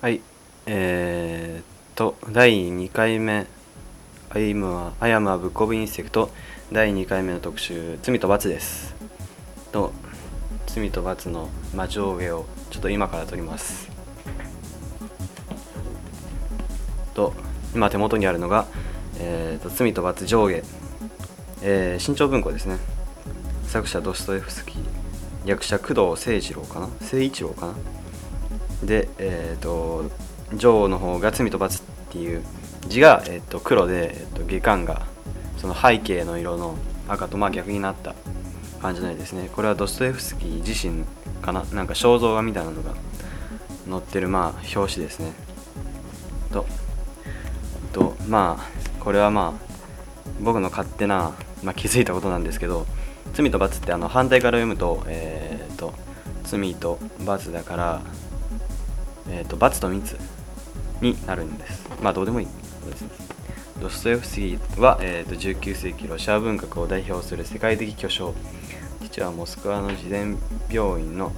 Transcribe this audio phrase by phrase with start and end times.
[0.00, 0.22] はい。
[0.64, 3.46] えー、っと第2回目。
[4.30, 6.30] I'm a, I am a Book of Insect。
[6.72, 8.94] 第2回目の特集罪と罰です。
[9.72, 9.92] と
[10.68, 13.90] 罪と罰の、まあ、上下をちょっと今から撮ります。
[17.12, 17.34] と
[17.74, 18.64] 今手元にあるのが、
[19.18, 20.62] えーと、罪と罰上下、
[21.60, 22.78] えー、新潮文庫ですね。
[23.66, 24.82] 作者ドストエフスキー。
[25.44, 26.86] 役者工藤誠二郎かな？
[26.86, 27.99] 誠一郎かな？
[28.84, 30.10] でえ、ー、と
[30.54, 32.42] 女王の方が罪と罰っていう
[32.88, 35.02] 字が、えーと、黒で、えーと、下巻が
[35.58, 36.76] その背景の色の
[37.08, 38.14] 赤とまあ逆になった
[38.80, 39.50] 感じの絵ですね。
[39.54, 41.04] これはドストエフスキー自身
[41.42, 41.64] かな？
[41.72, 42.94] なんか肖像画みたいなのが
[43.88, 45.32] 載ってるまあ表紙ですね。
[46.52, 46.66] と
[47.92, 49.70] とまあこれはまあ
[50.40, 52.86] 僕の勝手な、まあ、気づいたことなんですけど
[53.34, 55.92] 罪と罰ってあの反対から読むと,、えーと、
[56.44, 58.02] 罪と罰だから、
[59.30, 60.16] えーと、罰と密。
[61.00, 61.88] になるんです。
[62.02, 62.46] まあどうでもいい。
[62.46, 62.52] こ
[62.84, 63.08] とですね。
[63.80, 68.34] ドストエフスキーは、えーと、19世紀ロシア文学を代表する世界的巨匠。
[69.02, 70.38] 父はモスクワの自然
[70.70, 71.32] 病院の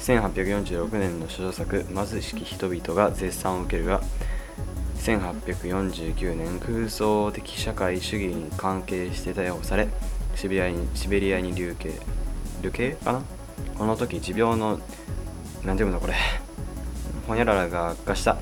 [0.00, 4.02] 1846年の書作「貧しき人々」が絶賛を受けるが
[4.98, 9.88] 1849年空想的社会主義に関係して逮捕され
[10.34, 11.92] シベリアにシベリアに流刑
[12.62, 13.22] 流刑かな？
[13.78, 14.80] この時持病の
[15.64, 16.14] 何て読むのこれ。
[17.32, 18.36] ほにゃららが悪化した。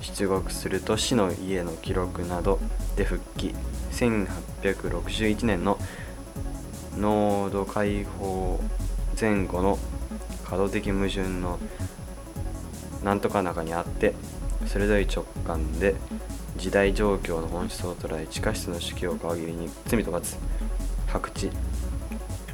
[0.00, 2.58] 出国すると死の家の記録など
[2.96, 3.54] で復帰。
[3.92, 5.78] 1861年の
[6.98, 8.58] 濃度解放
[9.18, 9.78] 前後の
[10.44, 11.60] 過度的矛盾の
[13.04, 14.16] なんとか中にあって
[14.66, 15.94] 鋭い直感で
[16.56, 20.36] 時代状況の本質を捉え地下室の手記を皮切りに罪と罰。
[21.06, 21.48] 白地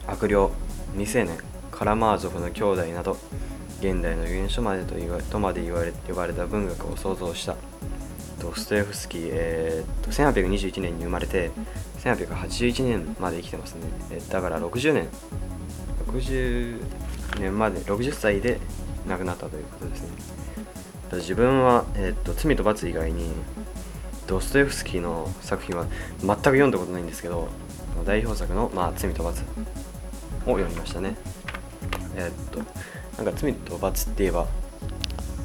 [0.07, 0.51] 悪霊。
[0.93, 1.39] 未成年。
[1.71, 3.17] カラマーゾフの兄弟など
[3.81, 7.57] 現代の預言書までと言わとまで言われ呼ばれた文学を創造した。
[8.41, 11.51] ドストエフスキー、えー、と1821年に生まれて
[11.99, 15.09] 1881年まで生きてますね、えだから60年。
[16.09, 16.81] 60
[17.41, 18.61] 年まで60歳で
[19.09, 20.09] 亡くなったということですね。
[21.13, 23.31] 自分は、えーと、罪と罰以外に
[24.27, 25.87] ドストエフスキーの作品は
[26.21, 27.49] 全く読んだことないんですけど
[28.05, 29.43] 代表作の、まあ、罪と罰
[30.47, 31.17] を読みましたね。
[32.17, 32.61] えっ、と
[33.17, 34.47] なんか罪と罰って言えば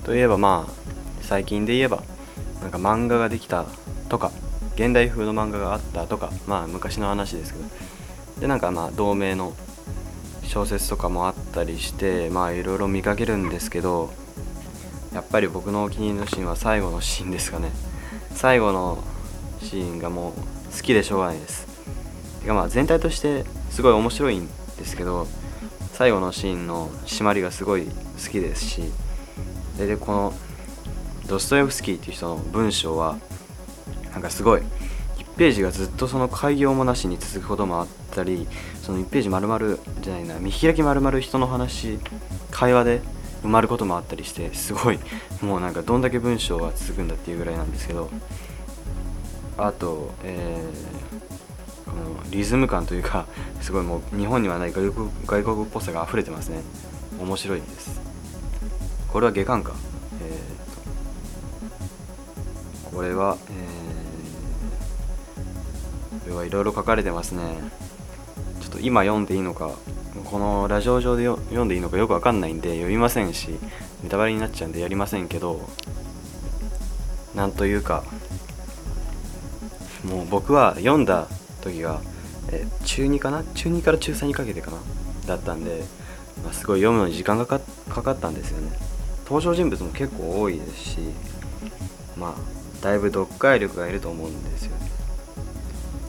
[0.04, 0.74] といえばまあ
[1.22, 2.04] 最近で言えば
[2.62, 3.66] なんか漫画ができた
[4.10, 4.32] とか
[4.76, 7.66] 現代風の漫画があったとかまあ昔の話ですけど
[8.42, 9.54] でなんかまあ同名の
[10.44, 14.12] 小説とかもあったりしてまあいろいろ見かけるんですけど
[15.14, 17.72] やっぱり僕のお気に入りのシーンは最後のシーンですかね。
[18.34, 19.04] 最後の
[19.62, 20.34] シーンがもう
[20.76, 21.68] 好きでしょうがないです。
[22.42, 25.28] てかまあ全体としてすごい面白いんですけど
[25.94, 27.92] 最後のシーンの締まりがすごい好
[28.32, 28.84] きですし
[29.78, 30.34] でこの
[31.28, 33.18] ドストエフスキーっていう人の文章は
[34.12, 34.62] なんかすごい
[35.18, 38.48] 1ページがずっとその開業もなしに続くこともあったり
[38.82, 42.00] その1ページ丸々じゃないな見開き丸々人の話
[42.52, 43.02] 会話で
[43.44, 45.00] 埋まることもあったりしてすごい
[45.42, 48.10] もうなんかどんだけ文章が続くんだっていうぐらいなんですけど
[49.58, 50.60] あと、え、
[52.30, 53.26] リズム感というか
[53.62, 56.62] すごいもう日本にはない外国外国っぽさが溢れてますね。
[57.20, 58.02] 面白いです。
[59.08, 59.74] これは下巻か。
[60.22, 67.42] えー、とこれはえー、これはいろいろ書かれてますね。
[68.62, 69.72] ちょっと今読んでいいのか
[70.26, 73.50] このラジオ上で読んでいいのかよくわかんないんで読みませんし
[74.04, 75.68] ネタバレになっちゃうんでやりませんけど
[77.36, 78.04] なんというか
[80.06, 81.28] もう僕は読んだ
[81.62, 82.02] 時が、
[82.52, 83.44] え中2かな？
[83.54, 84.78] 中2から中3にかけてかな？
[85.28, 85.84] だったんで、
[86.44, 88.72] まあ、すごい読むのに時間がかかったんですよね。
[89.26, 90.98] 登場人物も結構多いですし
[92.18, 94.72] まあだいぶ読解力がいると思うんですよ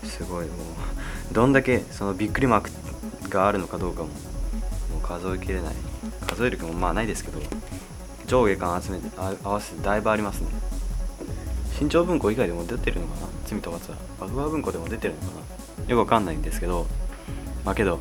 [0.02, 0.54] すごいも
[1.30, 2.60] うどんだけそのびっくりマー
[3.22, 4.14] クがあるのかどうかもも
[4.98, 5.74] う数えきれない。
[6.26, 7.40] 数える気もまあないですけど
[8.26, 10.48] 上下巻集めて合わせてだいぶありますね。
[11.82, 13.28] 新潮文庫以外でも出てるのかな？
[13.44, 13.96] 罪と罰は。
[14.20, 15.26] バグバ文庫でも出てるのか
[15.80, 15.90] な？
[15.90, 16.86] よくわかんないんですけど。
[17.64, 17.98] まあけど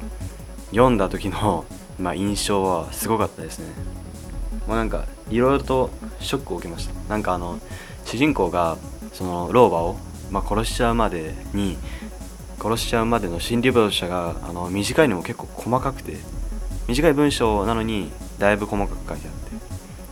[0.70, 1.66] 読んだ時の、
[2.00, 3.66] まあ、印象はすごかったですね。
[4.68, 5.90] もうなんかいろいろと
[6.20, 6.94] ショックを受けました。
[7.10, 7.60] なんかあの
[8.06, 8.78] 主人公が
[9.14, 9.96] その老婆を、
[10.30, 11.76] まあ、殺しちゃうまでに
[12.62, 16.18] 殺しちゃうまでの心理描写があの短いのも結構細かくて
[16.88, 19.51] 短い文章なのにだいぶ細かく書いてあって。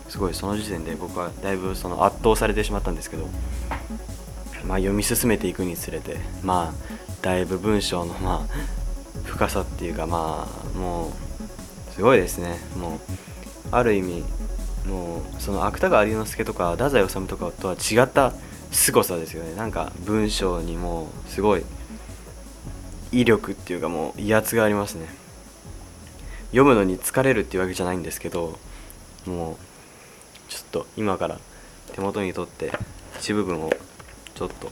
[0.09, 3.27] すごいその時点で僕はだいぶその圧倒されてしまったんですけど、
[4.65, 12.57] まあ、読み進めていくにつれてまあだいぶ文章のまあ深さっていうかまあもうすごいですね。
[12.77, 12.99] もう
[13.71, 14.23] ある意味
[14.87, 18.33] もうその芥川龍之介とか太宰治とかとは違った
[18.71, 19.55] 凄さですよね。
[19.55, 21.63] なんか文章にもすごい
[23.11, 25.07] 威力っていうかもう威圧がありますね。
[26.47, 28.57] 読むのに疲れるっていうわけじゃないんですけど
[29.27, 29.68] もう
[30.49, 31.39] ちょっと今から
[31.93, 32.71] 手元に取って
[33.19, 33.71] 一部分を
[34.35, 34.71] ちょっと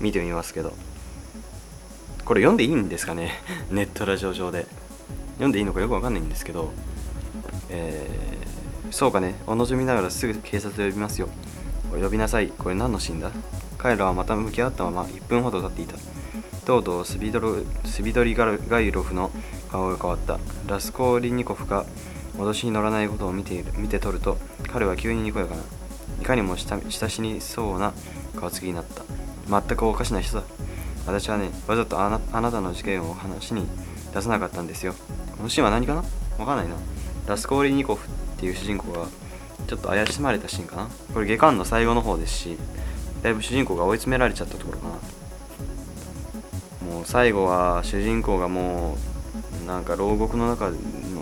[0.00, 0.74] 見てみますけど。
[2.24, 3.32] これ読んでいいんですかね？
[3.70, 4.66] ネットラジオ上で。
[5.34, 6.72] 読んでいいのかよくわかんないんですけど。
[7.68, 9.34] えー、そうかね。
[9.46, 11.28] お望みながらすぐ警察を呼びますよ。
[11.92, 12.48] お呼びなさい。
[12.48, 13.30] これ何のシーンだ？
[13.78, 15.96] 彼らはまた向き合ったまま1分ほど経っていた。
[16.64, 19.32] とうとうスビドロスビドリガイロフの
[19.70, 20.38] 顔が変わった。
[20.68, 21.84] ラスコーリニコフが
[22.36, 24.38] 脅しに乗らないことを見ている見て取ると
[24.72, 25.62] 彼は急ににこやかな。
[26.20, 27.92] いかにも親しにそうな
[28.36, 29.02] 顔つきになった。
[29.48, 30.44] 全くおかしな人だ。
[31.06, 33.66] 私はねわざとあなあなたの事件を話に
[34.14, 34.94] 出さなかったんですよ。
[35.36, 36.04] このシーンは何かな？
[36.38, 36.76] わかんないな。
[37.26, 39.08] ラスコーリニコフっていう主人公が
[39.66, 40.88] ちょっと怪しまれたシーンかな？
[41.12, 42.56] これ下巻の最後の方ですし
[43.22, 44.94] だいぶ主人公が追い詰められちゃったところかな。
[46.92, 48.96] もう最後は主人公がも
[49.62, 50.70] うなんか牢獄の中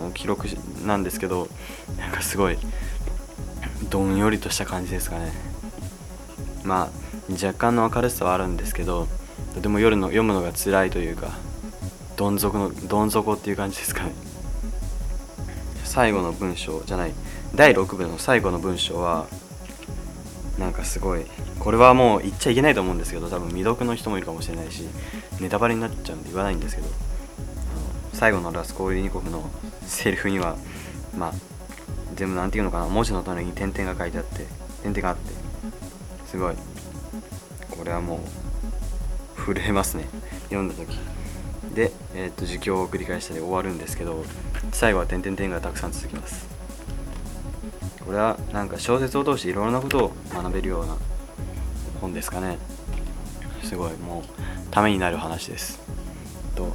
[0.01, 0.47] の記録
[0.85, 1.47] なんですけど
[1.97, 2.57] なんかすごい
[3.89, 5.31] どんよりとした感じですかね。
[6.63, 9.07] まあ若干の明るさはあるんですけど
[9.55, 11.31] とても夜の読むのが辛いというか
[12.17, 14.11] どん底のどん底っていう感じですかね。
[15.83, 17.13] 最後の文章じゃない
[17.53, 19.27] 第6部の最後の文章は
[20.57, 21.25] なんかすごい
[21.59, 24.83] これはもう言っちゃいけないと思うんですけど多分未読の人もいるかもしれないし
[25.41, 26.87] ネタバレになっちゃうんで言わないんですけど
[28.21, 29.49] 最後のラスコーリニコフの
[29.81, 30.55] セリフには
[31.17, 31.33] まあ
[32.13, 34.45] 全部何て言うのかな文字の隣に点々が書いてあって
[34.83, 35.33] 点々があって
[36.27, 36.55] すごい。
[37.71, 38.19] これはも
[39.37, 40.05] う震えますね。
[40.49, 40.99] 読んだ時。
[41.73, 44.23] で、えー、っと儒教を繰り返したり終わるんですけど
[44.71, 46.45] 最後は点々点がたくさん続きます。
[48.05, 50.95] これはなんか小説を通していろいろなことを学べるような
[51.99, 52.59] 本ですかね。
[53.63, 54.23] すごいもう
[54.69, 55.79] ためになる話です。
[56.55, 56.71] と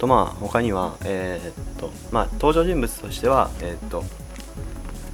[0.00, 4.02] とまあ他にはえー、っとまあ登場人物としてはえー、っと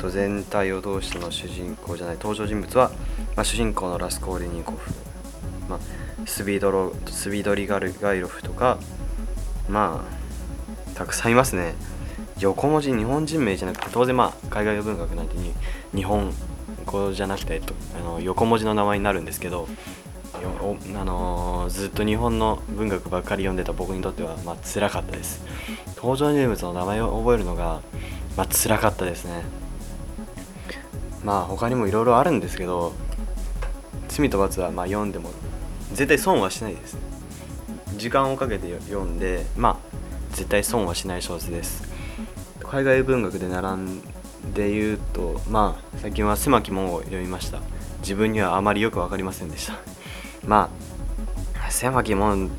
[0.08, 2.92] 全体を通しての主人公じゃない登場人物は、
[3.34, 4.94] まあ、主人公のラスコーリニコフ、
[5.68, 5.78] まあ、
[6.26, 8.78] スビドロスビドリガルガイロフとか
[9.68, 11.74] まあたくさんいますね。
[12.38, 15.52] 横文字日本人名じゃなくて当然まあ海外文学なんてに
[15.94, 16.32] 日本
[16.84, 17.60] 語じゃなくて、
[17.98, 19.66] あの横文字の名前になるんですけど
[20.38, 25.44] あのー、ずっと日本の文学ばっかり読んでた僕にとってはまあ辛かったです。
[25.96, 27.80] 登場人物の名前を覚えるのが
[28.36, 29.42] まあ辛かったですね。
[31.24, 32.92] まあ他にもいろいろあるんですけど
[34.08, 35.30] 罪と罰はま読んでも
[35.92, 36.96] 絶対損はしないです。
[37.96, 39.76] 時間をかけて読んでまあ
[40.36, 41.82] 絶対損はしない小説です。
[42.60, 44.00] 海外文学で並ん
[44.54, 47.60] で言うとまあ最近は狭き門を読みました。
[48.00, 49.95] 自分にはあまりよく分かりませんでした。
[50.46, 50.70] ま
[51.66, 52.50] あ狭き門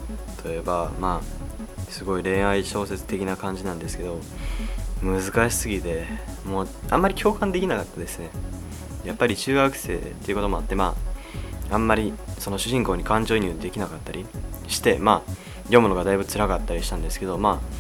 [0.44, 4.20] といえばまあすごい恋愛小説的な感じなんですけど
[5.02, 6.06] 難しすぎて
[6.46, 8.30] もうあんまり共感できなかったですね。
[9.06, 10.96] やっぱり中学生っていうこともあってま
[11.72, 14.26] ああんまりその主人公に感情移入できなかったり
[14.68, 15.32] してまあ
[15.64, 17.78] 読むのがだいぶ辛かったりしたんですけどまあ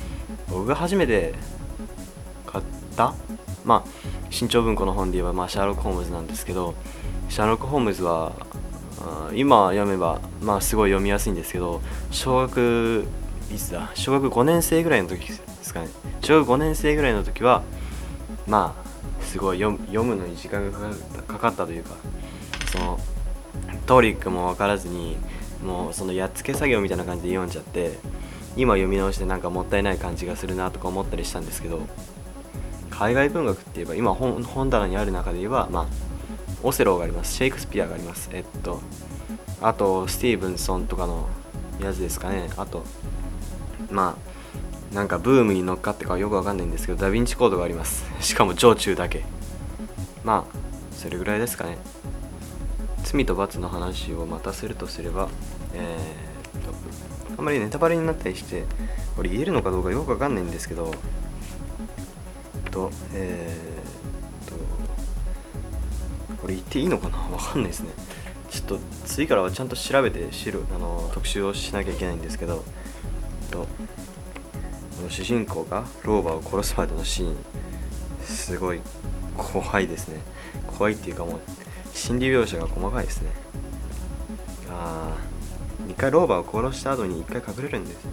[0.49, 1.33] 僕が初めて
[2.45, 2.63] 買っ
[2.95, 3.13] た
[3.65, 3.89] まあ
[4.29, 6.75] 新潮文庫の本で言えば、まあ、シャーロック・ホームズなんですけど
[7.29, 8.33] シャーロック・ホームズは
[9.33, 13.05] 今読めばまあすごい読みやすいんですけど小学
[13.53, 13.91] いつだ？
[13.93, 15.89] 小学5年生ぐらいの時ですかね。
[16.21, 17.63] 小学5年生ぐらいの時は
[18.47, 20.79] まあすごい読むのに時間が
[21.27, 21.95] かかったというか
[22.71, 22.99] その
[23.85, 25.17] トリックも分からずに
[25.63, 27.99] もうそのやっつけ作業みたいな感じで読んじゃって
[28.55, 31.81] 今読み直してなんかもったいない感じがするなとか思ったりしたんですけど
[32.89, 35.85] 海外文学って言えば今本棚にある中で言えばまあ
[36.63, 37.35] オセロがあります。
[37.35, 38.29] シェイクスピアがあります。
[38.33, 38.81] えっと
[39.61, 41.27] あとスティーブンソンとかの
[41.81, 42.49] やつですかね。
[42.57, 42.83] あと
[43.91, 44.17] ま
[44.91, 48.05] あなんかブームに乗っかってかよくわかんないんですけどダヴィンチコードがあります。
[48.21, 49.23] しかも上中だけ。
[50.23, 50.57] まあ
[50.95, 51.77] それぐらいですかね。
[53.03, 55.29] 罪と罰の話をまたするとすれば
[55.73, 56.73] えー、っと
[57.37, 58.65] あんまりネタバレになったりして
[59.15, 60.93] これ言えるのかどうかよくわかんないんですけど
[62.69, 63.76] とえー、っと
[66.47, 67.17] これ言っていいのかな？
[67.17, 67.89] わかんないですね。
[68.49, 72.63] ちょっと次からはちゃんと調べて知るあの特集をしなきゃいけないんですけど
[73.51, 73.67] とこ
[75.03, 77.35] の主人公が老婆を殺すまでのシーン
[78.23, 78.79] すごい
[79.35, 80.21] 怖いですね。
[80.67, 81.39] 怖いっていうかもう
[81.93, 83.31] 心理描写が細かいですね。
[84.69, 85.17] ああ
[85.89, 88.11] 一回老婆を殺した後に一回隠れるんですね。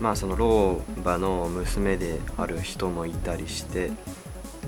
[0.00, 3.92] まあその老婆の娘である人もいたりして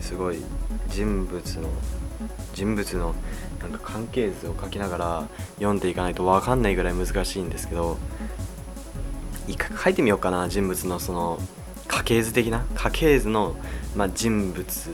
[0.00, 0.40] すごい
[0.86, 1.68] 人物の
[2.58, 3.14] 人物の
[3.60, 7.98] なんか関係図を書きながら読んでいかないと分かんないぐらい難しいんですけど
[9.46, 11.38] 一回書いてみようかな人物のその
[11.86, 12.64] 家系図的な？
[12.74, 13.54] 家系図の、
[13.94, 14.90] まあ、人物、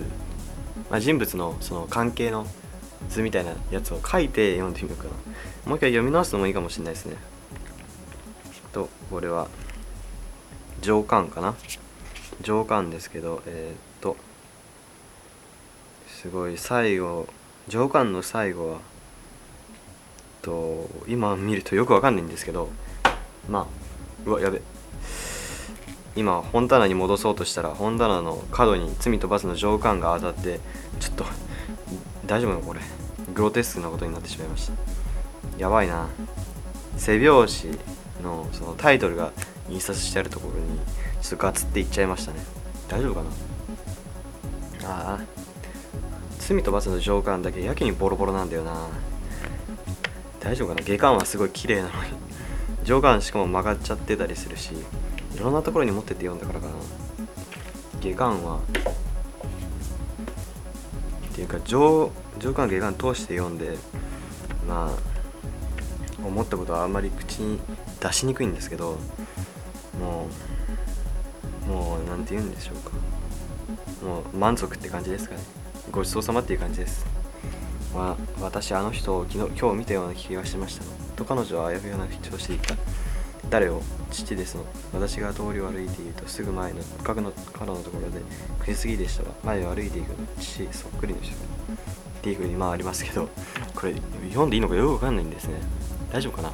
[0.91, 2.47] まあ、人物のその関係の
[3.09, 5.11] 図みたいなやつを書いて読んでみようかな。
[5.67, 7.17] もう一回読み直すのもいいかもしれないですね。
[8.73, 9.49] とこれは
[10.83, 11.55] 上巻かな？
[12.43, 14.17] 上巻ですけどえー、っと
[16.09, 17.27] すごい最後
[17.69, 18.79] 上巻の最後は
[20.43, 22.69] と今見るとよくわかんないんですけど
[23.49, 23.67] まあ
[24.27, 24.61] うわやべ。
[26.17, 30.61] 今本棚に戻そうとしたら本棚の角に罪と罰の上巻が当たって
[31.01, 31.25] ちょっと
[32.27, 32.63] 大丈夫なの？
[32.63, 32.81] これ。
[33.35, 34.73] グロテスクなことになってしまいました。
[35.59, 36.09] やばいな。
[36.97, 37.79] 背表紙
[38.23, 39.33] のそのタイトルが
[39.69, 40.79] 印刷してあるところに
[41.21, 42.39] ちょっとガツっていっちゃいましたね。
[42.89, 43.23] 大丈夫か
[44.83, 44.89] な？
[44.89, 45.44] ああ
[46.47, 48.89] 罪と罰の上巻だけやけにボロボロなんだよな。
[50.41, 50.83] 大丈夫かな？
[50.83, 51.95] 下巻はすごい綺麗なのに。
[52.85, 54.73] 上巻しかも曲がっちゃってたりするし
[55.35, 56.73] いろんなところに持ってって読んだからかな。
[58.03, 58.59] 下巻は
[61.33, 63.79] っていうか上上巻下巻通して読んで
[64.69, 67.59] まあ思ったことはあんまり口に
[68.01, 68.99] 出しにくいんですけど
[69.99, 70.29] も
[71.67, 72.91] うもう何て言うんでしょうか。
[74.07, 75.41] もう満足って感じですかね。
[75.91, 77.07] ごちそうさまっていう感じです。
[77.95, 80.85] まあ私あの人を昨日今日見たような気がしました。
[81.17, 82.75] と彼女はあやふやな調子で言った。
[83.51, 83.83] 誰を？
[84.11, 84.65] 父ですの。
[84.93, 88.21] 私が通りを歩いているとすぐ前の角の角のところで
[88.65, 91.37] 9時過ぎでしたわ前を歩いていくの父そっくりの人っ
[92.23, 93.29] ていうふうにまあありますけど
[93.75, 93.95] これ
[94.29, 95.61] 読んでいいのかよくわかんないんですね。
[96.13, 96.53] 大丈夫かな？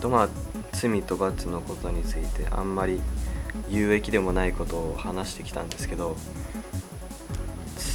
[0.00, 0.28] とまあ
[0.72, 3.00] 罪と罰のことについてあんまり
[3.68, 6.16] 有益でもないことを話してきたんですけど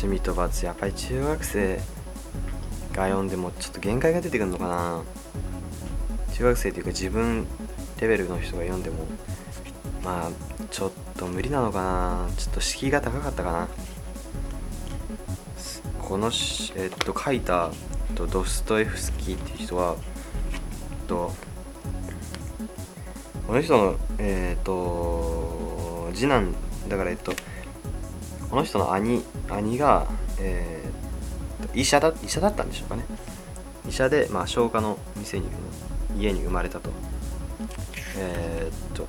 [0.07, 1.77] 罪と罰やっぱり中学生
[2.93, 5.03] が読んでもちょっと限界が出てくるのかな。
[6.33, 7.47] 中学生というか自分
[7.99, 9.05] レベルの人が読んでも
[10.03, 10.31] まあ
[10.69, 12.29] ちょっと無理なのかな。
[12.37, 13.67] ちょっと敷居が高かったかな。
[15.99, 16.31] この
[16.75, 17.71] えっと書いた
[18.13, 19.95] ドストエフスキーっていう人は
[21.07, 21.33] と
[23.47, 26.53] この人のえっ、と次男
[26.87, 27.33] だからえっと
[28.55, 30.07] この人の兄兄が、
[30.39, 33.03] えー、医者だ医者だったんでしょうかね。
[33.85, 35.47] 医者で、まあ、消化の店に
[36.17, 36.89] 家に生まれたと。
[38.17, 39.07] えー、っと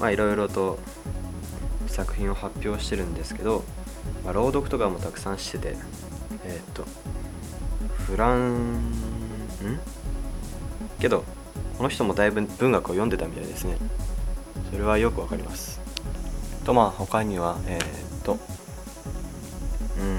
[0.00, 0.80] まあいろいろと
[1.86, 3.62] 作品を発表してるんですけど、
[4.24, 5.76] まあ、朗読とかもたくさんしてて
[6.44, 6.84] えー、っと
[8.08, 8.90] フランん？
[10.98, 11.22] けど
[11.78, 13.76] この人もだいぶ文学を読んでたみたいですね。
[14.72, 15.80] それはよくわかります。
[16.64, 18.32] とまあ他にはえー、と？
[18.32, 20.16] うーん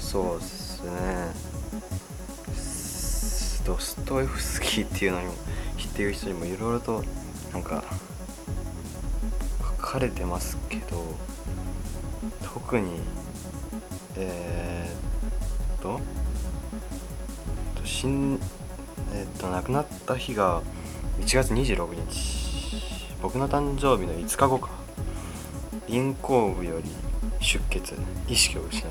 [0.00, 0.90] そうっすね。
[3.66, 5.34] ドストエフスキーっていうのにも
[5.76, 7.04] 知っている人にもいろいろと
[7.52, 7.84] なんか
[9.60, 11.04] 書かれてますけど
[12.42, 13.00] 特に
[14.16, 16.00] えー、っと
[17.84, 18.40] 死ん
[19.12, 20.62] えー、っと亡くなった日が
[21.20, 22.48] 1月26日。
[23.20, 24.77] 僕の誕生日の5日後か。
[25.88, 26.90] 咽頭部より
[27.40, 27.94] 出血
[28.28, 28.90] 意識を失う。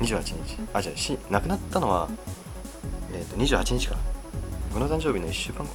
[0.00, 0.58] 28日。
[0.72, 2.08] あじゃあし亡くなったのは
[3.12, 4.00] えー、と28日から
[4.70, 5.72] 僕の誕生日の1週間後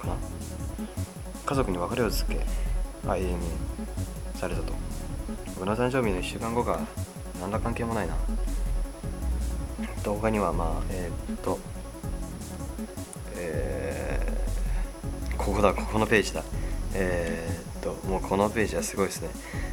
[0.00, 0.14] かな。
[1.44, 2.34] 家族に別れをつけ
[3.06, 3.46] 永遠に
[4.34, 4.72] されたと。
[5.54, 6.80] 僕の誕生日の1週間後が
[7.40, 8.14] 何ら関係もないな。
[10.04, 11.58] 動画にはまあえー、っと
[13.36, 16.42] えー、ここだここのページだ。
[16.94, 19.28] えー、ともうこのページはすごいですね。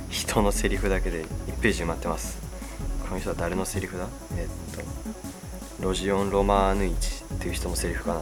[0.09, 2.37] 人のセリフだけで1ページ埋まってます。
[3.07, 4.07] この人は誰のセリフだ？
[4.37, 4.81] え、っと
[5.81, 8.21] ロジオン・ロマーヌイチっていう人のセリフかな。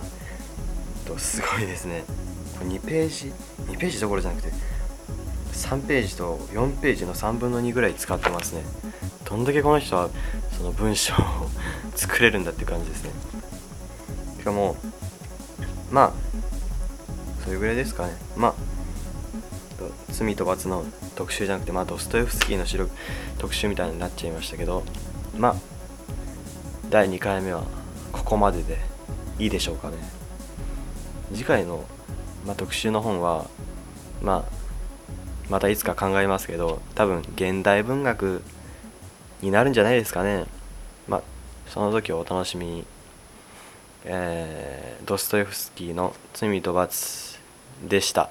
[1.08, 2.04] とすごいですね。
[2.60, 3.34] 2ページ
[3.72, 4.52] 2ページどころじゃなくて
[5.54, 8.64] 3ページと4ページの3分の2ぐらい使ってますね。
[9.28, 10.10] どんだけこの人は
[10.56, 11.18] その文章を
[11.96, 13.12] 作れるんだって感じですね。
[14.38, 14.78] しかも
[15.90, 16.14] まあ
[17.44, 18.14] それぐらいですかね。
[18.36, 18.69] まあ
[20.20, 20.84] 罪と罰の
[21.16, 22.90] 特集じゃなくて、まあ、ドストエフスキーの白
[23.38, 24.84] 特集みたいになっちゃいましたけど
[25.38, 25.56] まあ
[26.90, 27.64] 第2回目は
[28.12, 28.78] ここまでで
[29.38, 29.98] いいでしょうかね。
[31.32, 31.86] 次回の、
[32.46, 33.46] まあ、特集の本は、
[34.22, 34.52] まあ、
[35.50, 38.42] またいつか考えますけど多分現代文学
[39.42, 40.46] になるんじゃないですかね。
[41.08, 41.22] まあ
[41.68, 42.86] その時をお楽しみに。
[44.06, 47.40] えードストエフスキーの「罪と罰」
[47.84, 48.30] でした。